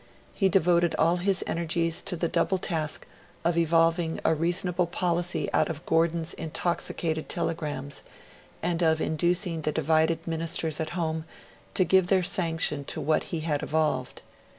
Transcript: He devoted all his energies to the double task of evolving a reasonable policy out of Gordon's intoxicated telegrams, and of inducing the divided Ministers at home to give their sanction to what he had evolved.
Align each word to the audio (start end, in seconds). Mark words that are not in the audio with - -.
He 0.33 0.49
devoted 0.49 0.95
all 0.95 1.17
his 1.17 1.43
energies 1.45 2.01
to 2.01 2.15
the 2.15 2.27
double 2.27 2.57
task 2.57 3.05
of 3.45 3.55
evolving 3.55 4.19
a 4.25 4.33
reasonable 4.33 4.87
policy 4.87 5.47
out 5.53 5.69
of 5.69 5.85
Gordon's 5.85 6.33
intoxicated 6.33 7.29
telegrams, 7.29 8.01
and 8.63 8.81
of 8.81 8.99
inducing 8.99 9.61
the 9.61 9.71
divided 9.71 10.25
Ministers 10.27 10.79
at 10.79 10.89
home 10.97 11.25
to 11.75 11.83
give 11.83 12.07
their 12.07 12.23
sanction 12.23 12.83
to 12.85 12.99
what 12.99 13.25
he 13.25 13.41
had 13.41 13.61
evolved. 13.61 14.23